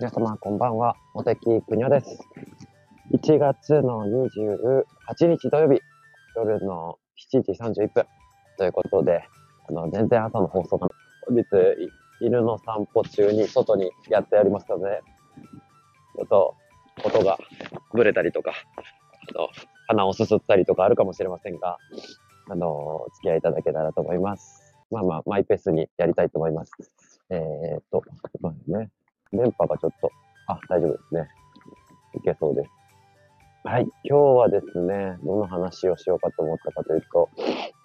[0.00, 0.96] 皆様、こんばんは。
[1.14, 2.18] 茂木くにょです。
[3.12, 4.84] 1月の28
[5.28, 5.80] 日土曜日、
[6.36, 6.98] 夜の
[7.32, 8.06] 7時31分
[8.56, 9.24] ということで、
[9.68, 10.88] あの、全然朝の放送が、
[11.26, 11.44] 本日、
[12.20, 15.02] 犬の散歩中に外にやっておりますので、
[16.16, 16.54] ちょっと、
[17.04, 17.38] 音が
[17.92, 18.52] ぶれたりとか、
[19.36, 19.48] あの、
[19.88, 21.78] 鼻をすすったりとかあるかもしれませんが、
[22.48, 24.74] あの、お付き合いいただけたらと思います。
[24.90, 26.72] まあまあ、マイペースにやりたいと思います。
[27.30, 28.02] えー、っと、
[28.40, 28.90] まあね、
[29.32, 30.10] 電波がちょっと、
[30.46, 31.28] あ、大丈夫ですね。
[32.14, 32.70] いけそうです。
[33.66, 37.30] はい、今日はですね、どの話をしようかと思ったかというと、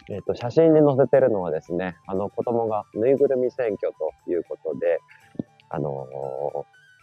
[0.10, 3.94] えっ、と、写真に載せてるのはですね、あの子供がぬいぐるみ選挙
[4.26, 5.00] ということで、
[5.70, 6.06] あの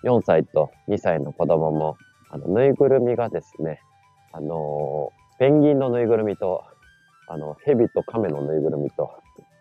[0.04, 1.96] ー、4歳と2歳の子供も、
[2.30, 3.80] あの、ぬいぐるみがですね、
[4.32, 6.62] あのー、ペンギンのぬいぐるみと、
[7.28, 9.10] あの、ヘビとカメのぬいぐるみと、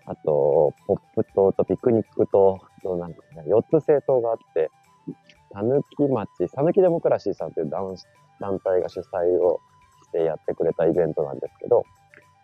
[0.07, 4.69] あと、ポップ島とピクニック島と、なんかね、4つ政党があって、
[5.51, 7.95] たぬき町、さぬきデモクラシーさんという団
[8.59, 9.59] 体が主催を
[10.05, 11.83] してやってくれたイベントなんですけど、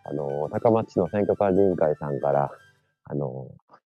[0.04, 2.50] あの、高松市の選挙管理委員会さんから、
[3.04, 3.46] あの、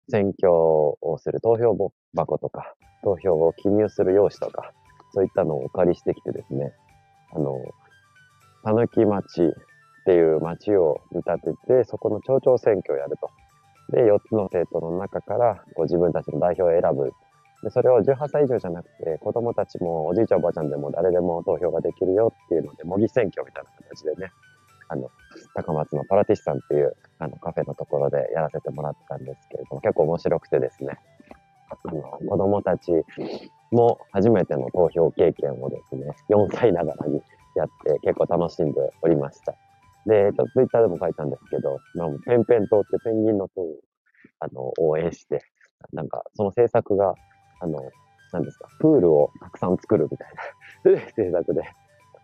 [0.09, 1.75] 選挙をする投票
[2.13, 4.73] 箱とか、投票を記入する用紙とか、
[5.13, 6.73] そういったのをお借りしてきてですね、
[7.33, 7.57] あの、
[8.63, 13.29] たぬき町っていう町を見立てて、そこの町長選挙をやると。
[13.91, 17.11] で、4つの政党の中からこう自分たちの代表を選ぶ。
[17.63, 24.31] で、それを18歳以上じゃなくて、子供たちもおじいちゃんおばあちゃんでも誰でも投票ができるよっていうので、模擬選挙みたいな形でね、
[24.89, 25.09] あの、
[25.53, 30.97] 高松のパラティスさんっていうあのカフェのところでやらせてもらったんですけれども、結構面白くてですね、
[31.69, 32.91] あの、子供たち
[33.71, 37.21] も初めての投票経験をですね、4歳ながらに
[37.55, 39.55] やって結構楽しんでおりました。
[40.05, 43.79] で、ちょっとツイッターでも書いたんですけど、まあ、ペンペン島ってペンギンの塔を
[44.39, 45.43] あの応援して、
[45.93, 47.13] なんかその制作が、
[47.59, 47.79] あの、
[48.31, 50.27] 何ですか、プールをたくさん作るみたい
[50.95, 51.63] な 制作で。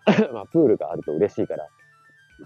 [0.34, 1.68] まあ、プールがあると嬉しいから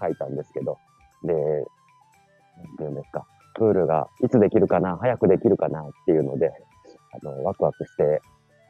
[0.00, 0.78] 書いたんですけど、
[1.22, 6.52] で、なんていうんですか、プールがいつできるかな、早くできるかなっていうので、
[7.12, 8.20] あの、ワクワクして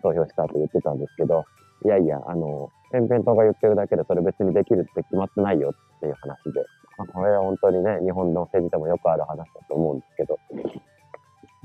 [0.03, 1.45] 投票したと言ってたんですけど、
[1.85, 6.61] いやいや、あの、ペンペン党が言ってるだけでそれ別にできるって決まってないよっていう話で、
[6.99, 10.39] まあ、これは本当にね、日本の政治でもよくある話だと思うんですけど、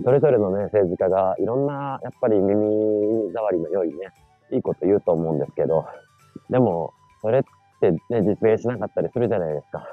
[0.04, 4.14] それぞれのね、政治家がいろんな、やっぱり耳障りの良いね、
[4.52, 5.86] いいこと言うと思うんですけど、
[6.50, 7.44] でも、それっ
[7.82, 9.86] てね、実現しなかったりするじゃないですか。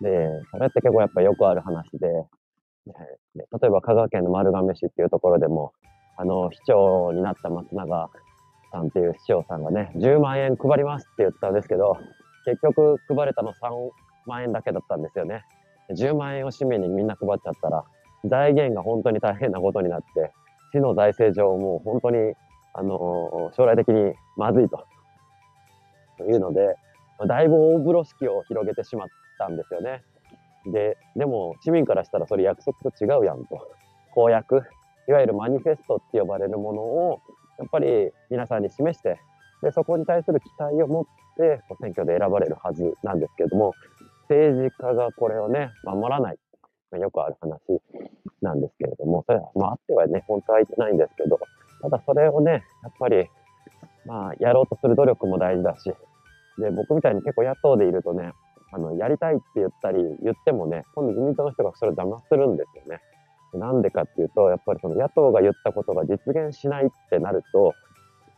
[0.00, 2.94] で、それって結構やっぱよくある話で、ね、
[3.34, 5.72] 例えば香川県の丸亀市っていうところでも、
[6.16, 8.10] あの、市長になった松永
[8.70, 11.96] さんっていう市長さんがね、10万円配りますって言ったんですけど、
[12.44, 13.54] 結局配れたの3
[14.26, 15.44] 万円だけだったんですよね。
[15.90, 17.84] 10万円を市民にみんな配っちゃったら、
[18.24, 20.32] 財源が本当に大変なことになって、
[20.72, 22.34] 市の財政上もう本当に、
[22.74, 24.84] あの将来的にまずいと。
[26.18, 26.76] というので、
[27.26, 30.02] だいぶ大風呂敷を広げてしまったんですよね。
[30.72, 33.60] で、でも市民からしたらそれ約束と違うやんと。
[34.12, 34.62] 公約、
[35.08, 37.20] いわゆるマニフェストって呼ばれるものを
[37.58, 39.18] やっぱり皆さんに示して、
[39.62, 41.04] で、そこに対する期待を持っ
[41.36, 43.72] て、選挙で選ばれるはずなんですけれども、
[44.28, 46.38] 政治家がこれをね、守らない
[46.96, 46.98] ま。
[46.98, 47.60] よくある話
[48.42, 51.38] なんですけれども、それは、まあ、あってはね、本当はいけないんですけど、
[51.82, 53.28] ただそれをね、やっぱり、
[54.06, 55.92] まあ、やろうとする努力も大事だし、
[56.58, 58.32] で、僕みたいに結構野党でいるとね、
[58.72, 63.00] あの、やりたいって言ったり、言ってもね、今度自民党の人がそれを邪魔するんですよね。
[63.56, 67.74] なんでかっていうと、やっぱりその野党が言ったことが実現しないってなると、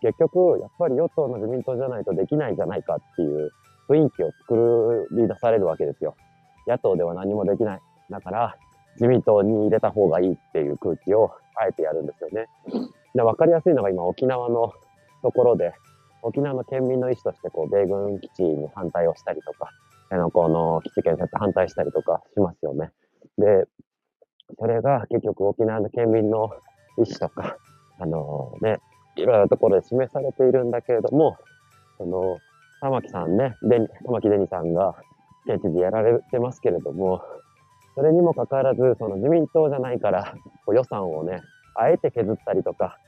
[0.01, 3.51] 結局、やっぱり与党の自民党じゃないとできないじゃないかっていう
[3.89, 6.15] 雰囲気を作り出されるわけですよ。
[6.67, 7.81] 野党では何もできない。
[8.11, 8.57] だから、
[8.95, 12.47] 自民党に入れた方がいいっていう空気をあえてやるんですよね。
[13.15, 14.73] で分かりやすいのが今沖縄の
[15.23, 15.73] ところで、
[16.23, 19.71] 沖縄の県民の意思としてこう米軍基地に反対をしたりとか、
[20.11, 22.91] あのこの基地建設反対したりとかしますよね。
[23.37, 23.67] で、
[24.57, 26.51] それが結局沖縄の県民の
[26.97, 27.57] 意思とか、
[27.99, 28.81] あのね、
[29.17, 31.37] いろいろなところで示されているんだけれども、
[31.99, 32.39] その、
[32.81, 34.95] 玉木さんね、で玉木デニさんが
[35.47, 37.23] 現地でやられてますけれども、
[37.95, 40.35] それにもかかわらず、その自民党じゃないから、
[40.65, 41.43] こう予算をね、
[41.75, 42.99] あえて削ったりとか、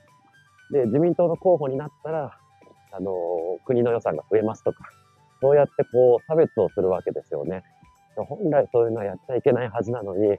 [0.73, 2.37] で、自民党の候補になったら、
[2.93, 3.13] あの、
[3.65, 4.85] 国の予算が増えますとか、
[5.41, 7.63] そうやってこう差別をするわけですよね。
[8.17, 10.37] 本来そういうのはやっちゃいけないはずなのに、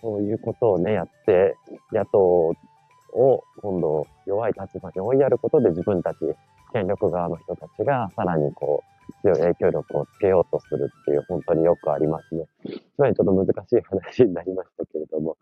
[0.00, 1.56] そういうことをね、やって、
[1.92, 2.18] 野党
[3.12, 6.18] を今度弱い立場に追いやることで自分たち、
[6.72, 12.46] 権力側の人たちがさらにこう、強い影響力をつけようとするっていう、本当によくありますね。
[12.64, 15.36] つまりちょっと難しい話になりましたけれども、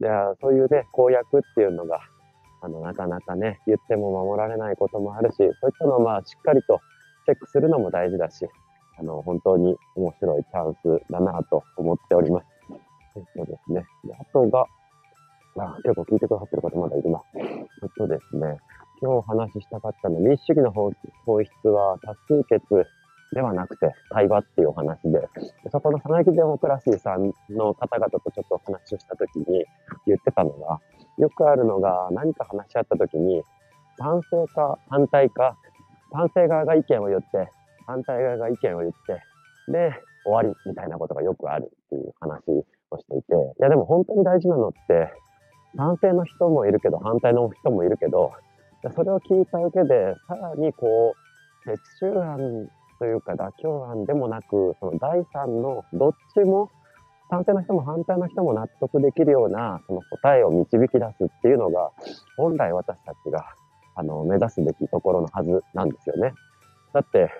[0.00, 2.00] じゃあそういうね、公約っていうのが、
[2.62, 6.80] あの、なかなかね、言っても守られないこともあるし、そういったのをまあ、しっかりと
[7.26, 8.46] チェックするのも大事だし、
[8.98, 12.46] あの、本当に面白いチャンスだなと思っております。
[13.14, 13.84] そうですね。
[14.18, 14.66] あとが、
[15.58, 17.20] あ、結構聞いてくださってる方まだいるな。
[17.34, 18.58] えっとですね、
[19.02, 20.94] 今日お話ししたかったのは、民主主義の本
[21.44, 22.64] 質は多数決
[23.32, 25.28] ではなくて対話っていうお話で、
[25.70, 29.64] そこの佐々木デモクラシーさんの方々とちょっとお話をしたときに
[30.06, 30.80] 言ってたのが、
[31.18, 33.42] よくあるのが何か話し合ったときに、
[33.98, 35.56] 賛成か反対か、
[36.12, 37.50] 賛成側が意見を言って、
[37.86, 39.22] 反対側が意見を言って、
[39.70, 39.92] で、
[40.24, 42.42] 終わりみたいなことがよくあるっていう話
[42.90, 45.12] をしていて、いやでも本当に大事なのって、
[45.76, 48.32] 賛成の人もいるけど、反対の人もいるけど、
[48.94, 51.14] それを聞いた上で、さらにこ
[51.66, 56.70] う、折衷案というか妥協案でもなく、その第三のどっちも、
[57.30, 61.92] 賛成の人も反対の人も納得できるような、その答えを導き出すっていうのが、
[62.36, 63.44] 本来私たちが、
[63.94, 66.32] あの、目指すべきところのはずなんですよね。
[66.92, 67.30] だって、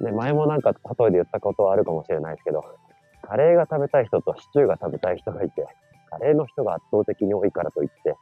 [0.00, 2.62] ね、前もなんか例えで言ったことはあるかもしれないですけど、
[3.26, 5.66] カレーが食べたい人とシチューが食べたい人がいて、
[6.10, 8.14] カレーの人が圧倒的に多いからといって、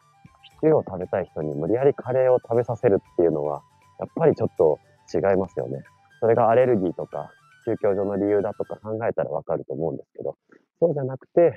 [0.44, 3.62] シチューを食べたい人に無理やりカレーを食べさせるっていうのは、
[3.98, 4.78] やっぱりちょっと
[5.12, 5.82] 違いますよね。
[6.20, 7.30] それがアレルギーとか
[7.64, 10.36] 宗教上の理由だとか考えたらわかると思うんですけど、
[10.80, 11.52] そうじゃなくて、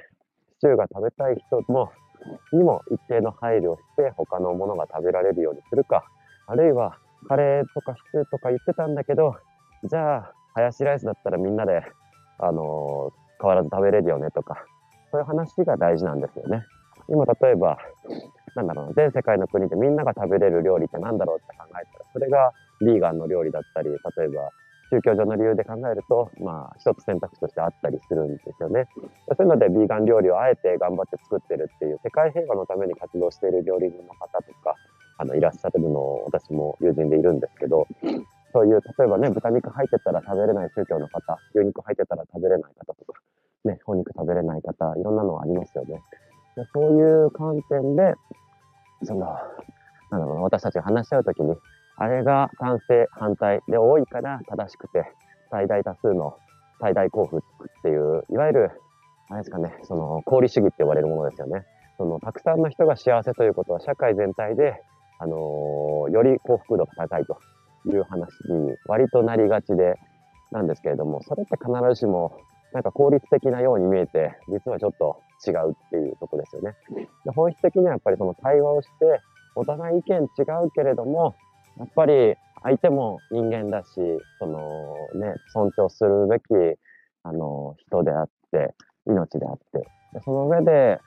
[0.54, 1.92] シチューが食べたい人も、
[2.52, 6.06] にも一定の配慮をして他のものが食べられるようにするか、
[6.48, 6.98] あるいは
[7.28, 9.36] カレーとかシチューとか言ってたんだけど、
[9.84, 11.84] じゃあ、ハヤシライスだったらみんなで、
[12.40, 14.66] あのー、変わらず食べれるよねとか、
[15.12, 16.66] そういう話が大事なんですよね。
[17.08, 17.78] 今、例えば、
[18.56, 22.52] なんだろう全世界の国でみんなが食べれる料理って何だろうって考えたら、それが
[22.82, 24.50] ビーガンの料理だったり、例えば
[24.90, 28.88] 宗教上の理由で考えると、まあ、一つ選択肢としてあったりするんですよね。
[28.96, 34.76] そういうので、ビーガン料理をあえて頑張って作ってるっていう、世界平和のために活動している料理人の方とか、
[35.18, 37.88] あの、いらっしゃるのを私も友人でいるんですけど、
[38.56, 43.20] そういう、例えばね、豚肉入ってたら食べれない宗教の方、牛肉入ってたら食べれない方とか、
[43.66, 46.00] ね、お肉食べれない方、いろんなのありますよね。
[46.56, 48.14] でそういう観点で、
[49.04, 49.26] その、
[50.10, 51.54] なんだろうな、私たちが話し合うときに、
[51.98, 55.04] あれが賛成、反対で多いから正しくて、
[55.52, 56.38] 最大多数の
[56.80, 57.42] 最大幸福っ
[57.82, 58.72] ていう、いわゆる、
[59.28, 61.66] あれですかね、その、功利主義って呼ばれるものですよね。
[61.98, 64.82] その、たくさんの人が幸せということは、社会全体で、
[65.20, 67.38] あのー、より幸福度が高いと
[67.86, 69.96] いう話に割となりがちで、
[70.52, 72.40] なんですけれども、それって必ずしも、
[72.74, 76.76] なんか効率的なように見えて、実はちょっと違うっていうとこですよね。
[77.24, 79.22] で本質的にはやっぱりその対話をして、
[79.56, 81.36] お互い意見違うけれども、
[81.78, 83.88] やっぱり相手も人間だし、
[84.40, 86.44] そのね、尊重するべき、
[87.24, 88.74] あの、人であって、
[89.08, 89.80] 命であって、
[90.14, 91.00] でその上で、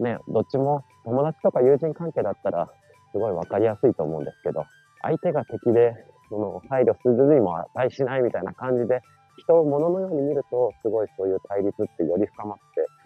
[0.00, 2.68] ね、どっちも友達とか友人関係だったら、
[3.12, 4.64] すごいわかりやすいと思うんですけど、
[5.02, 5.94] 相手が敵で、
[6.28, 9.00] その配慮するにも値しないみたいな感じで、
[9.38, 12.58] 人を物のように見ると、すごいそういう対立ってより深まっ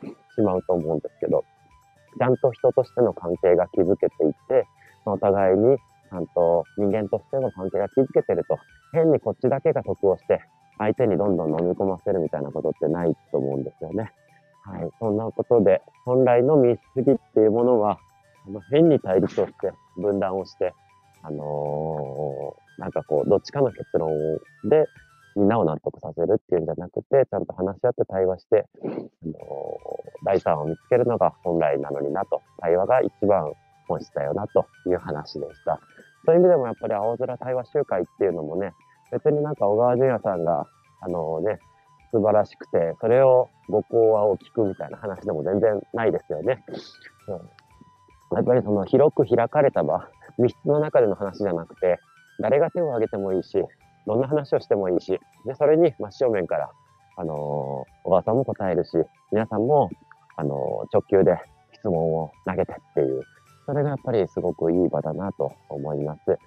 [0.02, 1.44] てしまうと思うんですけど、
[2.18, 4.66] ちゃんと人としての関係が築けていって、
[5.04, 8.58] お互いにちゃんと人間としての関係が築けてると、
[8.92, 10.40] 変にこっちだけが得をして、
[10.78, 14.12] 相手にどんどん飲み込ませるみたいなことってないと思うんですよね。
[14.64, 14.90] はい。
[14.98, 17.98] そんなことで、本来の民主主義っていうものは、
[18.70, 20.74] 変に対立をして、分断をして、
[21.26, 24.10] あのー、なんかこう、どっちかの結論
[24.64, 24.86] で
[25.34, 29.34] みんなを納得させるっていうんじゃなくて、ちゃんと話し合って対話して、あのー、
[30.24, 33.52] 第三を見つけるのが本来なのになと、対話が一番
[33.88, 35.80] 本質だよなという話でした。
[36.24, 38.72] そういう意味でもやっぱり青空対話集会っていうのもね、
[39.10, 40.66] 別になんか小川淳也さんが、
[41.00, 41.58] あのね、
[42.12, 46.64] 素晴らしくて、それをご講話を聞くみたいな話でも全然ないですよね。
[47.28, 47.40] うん、
[48.32, 51.98] やっぱりその広く開かれた場、 密室の中での話じゃなくて、
[52.40, 53.64] 誰が手を挙げてもいいし、
[54.06, 56.70] どんな話をしてもいいし、で、それに真正面から、
[57.16, 57.36] あのー、
[58.04, 58.98] 小川さんも答えるし、
[59.32, 59.90] 皆さんも、
[60.36, 61.38] あのー、直球で
[61.72, 63.22] 質問を投げてっていう、
[63.64, 66.30] それがやっぱりすごくいい場だなと思います。
[66.30, 66.38] はい、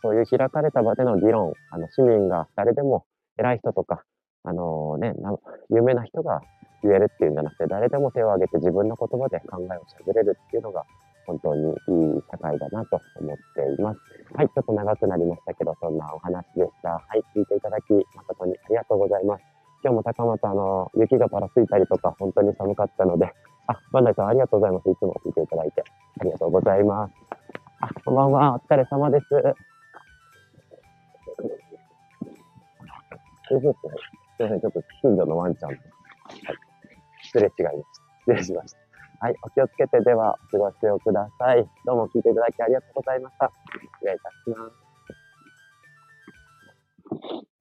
[0.00, 3.04] そういう開かれた場での議論、あの市民が誰でも
[3.36, 4.04] 偉い人とか、
[4.44, 5.14] あのね、
[5.70, 6.40] 有名な人が
[6.82, 10.84] 言えるっていうんじゃなくて、誰でも手を挙げて自分の言葉で考えをしゃべれるっていうのが
[11.26, 11.74] 本当にい
[12.18, 14.00] い社会だなと思っています。
[14.34, 16.90] はい、ちょっと長くなりましたけど、そんなお話でした。
[16.90, 19.44] はい、聞いていただき誠にありがとうございます。
[19.82, 23.32] 今日も高松、あの、雪がぱらついたりとか、本当に寒かったので、
[23.66, 24.90] あ、バンダイさんありがとうございます。
[24.90, 25.84] いつも聞いていただいて。
[26.20, 27.14] ありがとうございます。
[27.80, 28.54] あ、こんばんは。
[28.54, 29.26] お疲れ様です。
[34.40, 35.82] すいません、ちょっと近所のワンちゃんと、はい、
[37.24, 38.32] 失礼違いました。
[38.32, 38.78] 失礼しました。
[39.20, 41.68] はい、お気をつけてではお過ごしをください。
[41.84, 43.52] どうも聞いていただきありがとうございました。
[44.00, 44.70] 失礼いたしま
[47.44, 47.49] す。